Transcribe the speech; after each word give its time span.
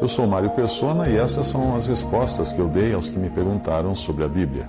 Eu 0.00 0.08
sou 0.08 0.26
Mário 0.26 0.50
Persona 0.50 1.08
e 1.08 1.16
essas 1.16 1.46
são 1.46 1.76
as 1.76 1.86
respostas 1.86 2.50
que 2.50 2.58
eu 2.58 2.66
dei 2.66 2.92
aos 2.92 3.08
que 3.08 3.16
me 3.16 3.30
perguntaram 3.30 3.94
sobre 3.94 4.24
a 4.24 4.28
Bíblia. 4.28 4.68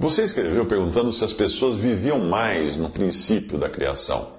Você 0.00 0.24
escreveu 0.24 0.66
perguntando 0.66 1.12
se 1.12 1.22
as 1.22 1.32
pessoas 1.32 1.76
viviam 1.76 2.18
mais 2.18 2.76
no 2.76 2.90
princípio 2.90 3.56
da 3.56 3.70
criação. 3.70 4.32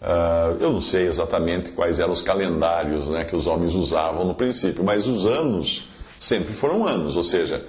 Uh, 0.00 0.56
eu 0.58 0.72
não 0.72 0.80
sei 0.80 1.06
exatamente 1.06 1.72
quais 1.72 2.00
eram 2.00 2.12
os 2.12 2.22
calendários 2.22 3.08
né, 3.08 3.24
que 3.24 3.36
os 3.36 3.46
homens 3.46 3.74
usavam 3.74 4.24
no 4.24 4.34
princípio, 4.34 4.82
mas 4.82 5.06
os 5.06 5.26
anos 5.26 5.90
sempre 6.18 6.54
foram 6.54 6.86
anos, 6.86 7.18
ou 7.18 7.22
seja, 7.22 7.62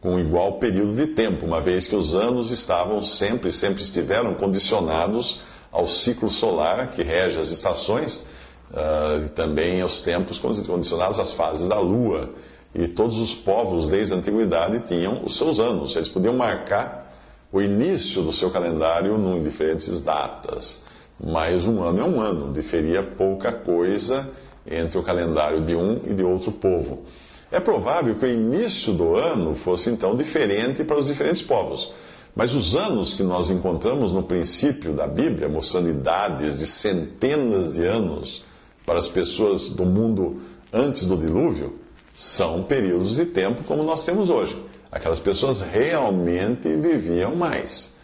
com 0.00 0.18
igual 0.18 0.54
período 0.54 0.96
de 0.96 1.06
tempo, 1.08 1.46
uma 1.46 1.60
vez 1.60 1.86
que 1.86 1.94
os 1.94 2.16
anos 2.16 2.50
estavam 2.50 3.00
sempre, 3.00 3.52
sempre 3.52 3.80
estiveram 3.80 4.34
condicionados 4.34 5.40
ao 5.70 5.86
ciclo 5.86 6.28
solar 6.28 6.90
que 6.90 7.02
rege 7.02 7.38
as 7.38 7.50
estações 7.50 8.24
uh, 8.70 9.28
também 9.30 9.80
aos 9.80 10.00
tempos 10.00 10.38
condicionados 10.38 11.18
às 11.18 11.32
fases 11.32 11.68
da 11.68 11.78
lua. 11.78 12.30
E 12.74 12.86
todos 12.86 13.18
os 13.18 13.34
povos 13.34 13.88
desde 13.88 14.14
a 14.14 14.16
antiguidade 14.16 14.80
tinham 14.86 15.24
os 15.24 15.36
seus 15.36 15.58
anos, 15.58 15.96
eles 15.96 16.08
podiam 16.08 16.34
marcar 16.34 17.10
o 17.52 17.60
início 17.60 18.22
do 18.22 18.30
seu 18.30 18.50
calendário 18.50 19.16
em 19.16 19.42
diferentes 19.42 20.00
datas. 20.00 20.82
Mas 21.22 21.64
um 21.64 21.82
ano 21.82 22.00
é 22.00 22.04
um 22.04 22.20
ano, 22.20 22.52
diferia 22.52 23.02
pouca 23.02 23.52
coisa 23.52 24.30
entre 24.64 24.98
o 24.98 25.02
calendário 25.02 25.60
de 25.62 25.74
um 25.74 26.00
e 26.06 26.14
de 26.14 26.22
outro 26.22 26.52
povo. 26.52 27.04
É 27.50 27.58
provável 27.58 28.14
que 28.14 28.24
o 28.24 28.28
início 28.28 28.92
do 28.92 29.16
ano 29.16 29.54
fosse 29.54 29.90
então 29.90 30.14
diferente 30.14 30.84
para 30.84 30.96
os 30.96 31.06
diferentes 31.06 31.42
povos. 31.42 31.92
Mas 32.36 32.54
os 32.54 32.76
anos 32.76 33.12
que 33.12 33.24
nós 33.24 33.50
encontramos 33.50 34.12
no 34.12 34.22
princípio 34.22 34.92
da 34.92 35.08
Bíblia, 35.08 35.48
mostrando 35.48 35.90
idades 35.90 36.60
de 36.60 36.66
centenas 36.66 37.74
de 37.74 37.84
anos 37.84 38.44
para 38.90 38.98
as 38.98 39.06
pessoas 39.06 39.68
do 39.68 39.84
mundo 39.84 40.40
antes 40.72 41.04
do 41.04 41.16
dilúvio, 41.16 41.78
são 42.12 42.64
períodos 42.64 43.14
de 43.14 43.24
tempo 43.24 43.62
como 43.62 43.84
nós 43.84 44.04
temos 44.04 44.28
hoje. 44.28 44.60
Aquelas 44.90 45.20
pessoas 45.20 45.60
realmente 45.60 46.74
viviam 46.74 47.36
mais. 47.36 47.94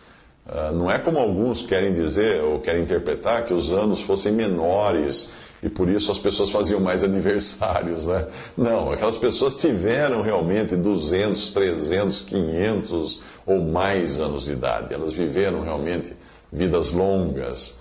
Uh, 0.46 0.72
não 0.77 0.88
é 0.88 0.96
como 0.96 1.19
alguns 1.19 1.62
querem 1.62 1.92
dizer 1.92 2.41
ou 2.41 2.61
querem 2.61 2.84
interpretar 2.84 3.44
que 3.44 3.52
os 3.52 3.72
anos 3.72 4.00
fossem 4.00 4.30
menores 4.30 5.28
e 5.61 5.69
por 5.69 5.88
isso 5.88 6.12
as 6.12 6.20
pessoas 6.20 6.50
faziam 6.50 6.78
mais 6.78 7.02
aniversários, 7.02 8.06
né? 8.06 8.24
Não, 8.56 8.92
aquelas 8.92 9.18
pessoas 9.18 9.56
tiveram 9.56 10.22
realmente 10.22 10.77
200, 10.77 11.50
300, 11.50 12.20
500 12.20 13.22
ou 13.44 13.61
mais 13.61 14.20
anos 14.20 14.44
de 14.44 14.52
idade. 14.52 14.94
Elas 14.94 15.12
viveram 15.12 15.62
realmente 15.62 16.14
vidas 16.52 16.92
longas. 16.92 17.77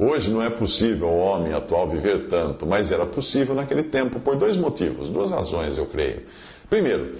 Hoje 0.00 0.30
não 0.30 0.40
é 0.40 0.48
possível 0.48 1.08
o 1.08 1.18
homem 1.18 1.52
atual 1.52 1.88
viver 1.88 2.28
tanto, 2.28 2.64
mas 2.64 2.92
era 2.92 3.04
possível 3.04 3.52
naquele 3.52 3.82
tempo 3.82 4.20
por 4.20 4.36
dois 4.36 4.56
motivos, 4.56 5.08
duas 5.10 5.32
razões, 5.32 5.76
eu 5.76 5.86
creio. 5.86 6.22
Primeiro, 6.70 7.16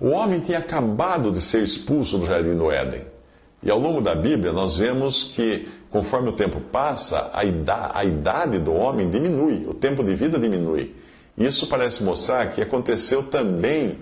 o 0.00 0.08
homem 0.08 0.40
tinha 0.40 0.58
acabado 0.58 1.30
de 1.30 1.40
ser 1.40 1.62
expulso 1.62 2.18
do 2.18 2.26
jardim 2.26 2.56
do 2.56 2.68
Éden. 2.68 3.02
E 3.62 3.70
ao 3.70 3.78
longo 3.78 4.00
da 4.00 4.16
Bíblia, 4.16 4.52
nós 4.52 4.76
vemos 4.76 5.22
que, 5.22 5.68
conforme 5.88 6.30
o 6.30 6.32
tempo 6.32 6.60
passa, 6.60 7.30
a 7.32 7.44
idade, 7.44 7.92
a 7.94 8.04
idade 8.04 8.58
do 8.58 8.74
homem 8.74 9.08
diminui, 9.08 9.64
o 9.68 9.72
tempo 9.72 10.02
de 10.02 10.16
vida 10.16 10.36
diminui. 10.36 10.96
Isso 11.38 11.68
parece 11.68 12.02
mostrar 12.02 12.48
que 12.48 12.60
aconteceu 12.60 13.22
também, 13.22 13.98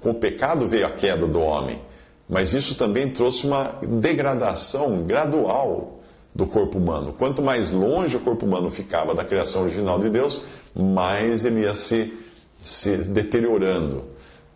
com 0.00 0.10
o 0.10 0.14
pecado 0.14 0.66
veio 0.66 0.86
a 0.86 0.90
queda 0.90 1.28
do 1.28 1.40
homem, 1.40 1.80
mas 2.28 2.54
isso 2.54 2.74
também 2.74 3.08
trouxe 3.10 3.46
uma 3.46 3.78
degradação 3.82 4.98
gradual 5.04 6.01
do 6.34 6.46
corpo 6.46 6.78
humano. 6.78 7.12
Quanto 7.12 7.42
mais 7.42 7.70
longe 7.70 8.16
o 8.16 8.20
corpo 8.20 8.46
humano 8.46 8.70
ficava 8.70 9.14
da 9.14 9.24
criação 9.24 9.62
original 9.62 9.98
de 9.98 10.08
Deus, 10.08 10.42
mais 10.74 11.44
ele 11.44 11.60
ia 11.60 11.74
se, 11.74 12.12
se 12.60 12.96
deteriorando 12.96 14.04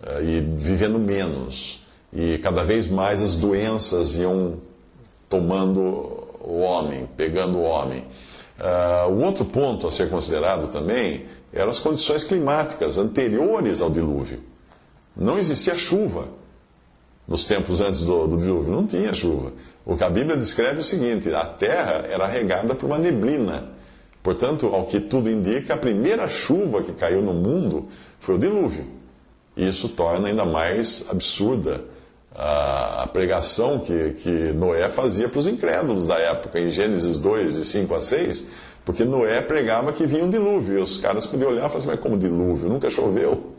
uh, 0.02 0.22
e 0.22 0.40
vivendo 0.40 0.98
menos. 0.98 1.84
E 2.12 2.38
cada 2.38 2.62
vez 2.62 2.86
mais 2.86 3.20
as 3.20 3.34
doenças 3.34 4.16
iam 4.16 4.54
tomando 5.28 5.82
o 6.40 6.60
homem, 6.60 7.08
pegando 7.16 7.58
o 7.58 7.62
homem. 7.62 8.04
Uh, 8.58 9.22
outro 9.22 9.44
ponto 9.44 9.86
a 9.86 9.90
ser 9.90 10.08
considerado 10.08 10.68
também 10.68 11.26
eram 11.52 11.68
as 11.68 11.78
condições 11.78 12.24
climáticas 12.24 12.96
anteriores 12.96 13.82
ao 13.82 13.90
dilúvio. 13.90 14.40
Não 15.14 15.38
existia 15.38 15.74
chuva 15.74 16.28
nos 17.26 17.44
tempos 17.44 17.80
antes 17.80 18.04
do, 18.04 18.26
do, 18.26 18.36
dilúvio, 18.36 18.72
não 18.72 18.86
tinha 18.86 19.12
chuva. 19.12 19.52
O 19.84 19.96
que 19.96 20.04
a 20.04 20.10
Bíblia 20.10 20.36
descreve 20.36 20.76
é 20.76 20.80
o 20.80 20.84
seguinte: 20.84 21.32
a 21.34 21.44
terra 21.44 22.06
era 22.08 22.26
regada 22.26 22.74
por 22.74 22.86
uma 22.86 22.98
neblina. 22.98 23.70
Portanto, 24.22 24.66
ao 24.66 24.84
que 24.86 25.00
tudo 25.00 25.30
indica, 25.30 25.74
a 25.74 25.76
primeira 25.76 26.26
chuva 26.26 26.82
que 26.82 26.92
caiu 26.92 27.22
no 27.22 27.32
mundo 27.32 27.86
foi 28.18 28.34
o 28.34 28.38
dilúvio. 28.38 28.86
E 29.56 29.68
isso 29.68 29.88
torna 29.88 30.28
ainda 30.28 30.44
mais 30.44 31.06
absurda 31.08 31.82
a, 32.34 33.08
pregação 33.12 33.78
que, 33.78 34.10
que 34.10 34.30
Noé 34.52 34.88
fazia 34.88 35.28
para 35.28 35.38
os 35.38 35.46
incrédulos 35.46 36.06
da 36.06 36.18
época, 36.18 36.60
em 36.60 36.70
Gênesis 36.70 37.18
2, 37.18 37.54
de 37.54 37.64
5 37.64 37.94
a 37.94 38.00
6, 38.00 38.46
porque 38.84 39.04
Noé 39.04 39.40
pregava 39.40 39.92
que 39.92 40.06
vinha 40.06 40.24
um 40.24 40.30
dilúvio, 40.30 40.78
e 40.78 40.80
os 40.80 40.98
caras 40.98 41.24
podiam 41.24 41.50
olhar 41.50 41.66
e 41.66 41.68
falar 41.68 41.78
assim, 41.78 41.88
mas 41.88 42.00
como 42.00 42.18
dilúvio? 42.18 42.68
Nunca 42.68 42.90
choveu? 42.90 43.54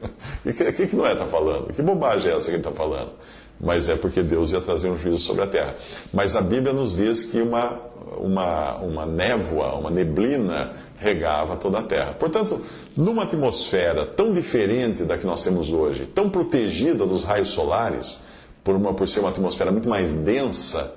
O 0.45 0.53
que, 0.53 0.71
que, 0.71 0.87
que 0.87 0.95
Noé 0.95 1.13
está 1.13 1.25
falando? 1.25 1.73
Que 1.73 1.81
bobagem 1.81 2.31
é 2.31 2.35
essa 2.35 2.45
que 2.49 2.55
ele 2.55 2.59
está 2.59 2.71
falando? 2.71 3.11
Mas 3.59 3.89
é 3.89 3.95
porque 3.95 4.21
Deus 4.21 4.51
ia 4.51 4.61
trazer 4.61 4.89
um 4.89 4.97
juízo 4.97 5.17
sobre 5.17 5.43
a 5.43 5.47
terra. 5.47 5.75
Mas 6.13 6.35
a 6.35 6.41
Bíblia 6.41 6.73
nos 6.73 6.95
diz 6.95 7.23
que 7.23 7.41
uma, 7.41 7.79
uma, 8.17 8.75
uma 8.77 9.05
névoa, 9.05 9.75
uma 9.75 9.89
neblina 9.89 10.73
regava 10.97 11.55
toda 11.55 11.79
a 11.79 11.83
terra. 11.83 12.13
Portanto, 12.13 12.61
numa 12.95 13.23
atmosfera 13.23 14.05
tão 14.05 14.33
diferente 14.33 15.03
da 15.03 15.17
que 15.17 15.25
nós 15.25 15.43
temos 15.43 15.71
hoje, 15.71 16.05
tão 16.05 16.29
protegida 16.29 17.05
dos 17.05 17.23
raios 17.23 17.49
solares, 17.49 18.21
por, 18.63 18.75
uma, 18.75 18.93
por 18.93 19.07
ser 19.07 19.21
uma 19.21 19.29
atmosfera 19.29 19.71
muito 19.71 19.89
mais 19.89 20.11
densa, 20.11 20.93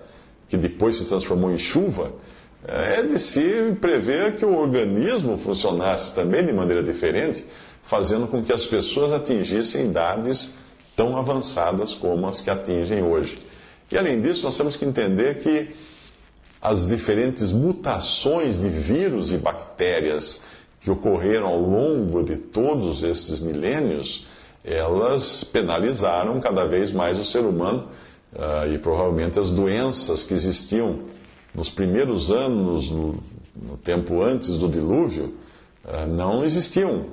que 0.48 0.56
depois 0.56 0.96
se 0.96 1.04
transformou 1.04 1.50
em 1.50 1.58
chuva, 1.58 2.12
é 2.66 3.02
de 3.02 3.18
se 3.18 3.74
prever 3.80 4.36
que 4.36 4.44
o 4.44 4.54
organismo 4.58 5.38
funcionasse 5.38 6.14
também 6.14 6.44
de 6.44 6.52
maneira 6.52 6.82
diferente, 6.82 7.44
fazendo 7.82 8.26
com 8.26 8.42
que 8.42 8.52
as 8.52 8.66
pessoas 8.66 9.12
atingissem 9.12 9.86
idades 9.86 10.54
tão 11.00 11.16
avançadas 11.16 11.94
como 11.94 12.26
as 12.26 12.42
que 12.42 12.50
atingem 12.50 13.02
hoje. 13.02 13.38
E 13.90 13.96
além 13.96 14.20
disso, 14.20 14.44
nós 14.44 14.54
temos 14.54 14.76
que 14.76 14.84
entender 14.84 15.38
que 15.38 15.70
as 16.60 16.86
diferentes 16.86 17.50
mutações 17.52 18.60
de 18.60 18.68
vírus 18.68 19.32
e 19.32 19.38
bactérias 19.38 20.42
que 20.78 20.90
ocorreram 20.90 21.46
ao 21.46 21.58
longo 21.58 22.22
de 22.22 22.36
todos 22.36 23.02
esses 23.02 23.40
milênios 23.40 24.26
elas 24.62 25.42
penalizaram 25.42 26.38
cada 26.38 26.66
vez 26.66 26.92
mais 26.92 27.18
o 27.18 27.24
ser 27.24 27.46
humano 27.46 27.88
uh, 28.34 28.70
e 28.70 28.78
provavelmente 28.78 29.40
as 29.40 29.50
doenças 29.50 30.22
que 30.22 30.34
existiam 30.34 30.98
nos 31.54 31.70
primeiros 31.70 32.30
anos, 32.30 32.90
no, 32.90 33.18
tempo 33.82 34.20
antes 34.20 34.58
do 34.58 34.68
dilúvio, 34.68 35.34
uh, 35.82 36.06
não 36.06 36.44
existiam. 36.44 37.06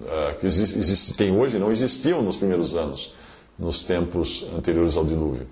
Uh, 0.00 0.36
que 0.38 0.46
existem 0.46 1.38
hoje 1.38 1.58
não 1.58 1.70
existiam 1.70 2.22
nos 2.22 2.36
primeiros 2.36 2.74
anos, 2.74 3.12
nos 3.58 3.82
tempos 3.82 4.44
anteriores 4.56 4.96
ao 4.96 5.04
dilúvio, 5.04 5.46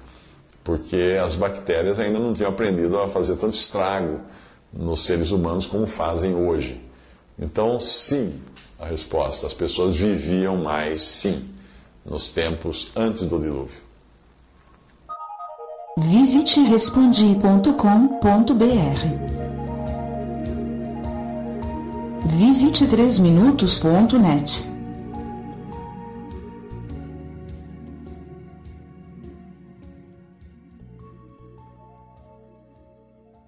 porque 0.64 1.18
as 1.22 1.36
bactérias 1.36 2.00
ainda 2.00 2.18
não 2.18 2.32
tinham 2.32 2.50
aprendido 2.50 2.98
a 2.98 3.08
fazer 3.08 3.36
tanto 3.36 3.54
estrago 3.54 4.20
nos 4.72 5.04
seres 5.04 5.30
humanos 5.30 5.66
como 5.66 5.86
fazem 5.86 6.34
hoje. 6.34 6.80
Então, 7.38 7.78
sim, 7.78 8.40
a 8.78 8.86
resposta: 8.86 9.46
as 9.46 9.54
pessoas 9.54 9.94
viviam 9.94 10.56
mais, 10.56 11.02
sim, 11.02 11.48
nos 12.04 12.30
tempos 12.30 12.90
antes 12.96 13.26
do 13.26 13.38
dilúvio. 13.38 13.90
Visite 15.98 16.62
respondi.com.br. 16.62 19.39
Visite 22.40 22.86
3minutos.net. 22.86 24.69